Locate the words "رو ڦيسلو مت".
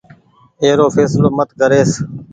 0.77-1.49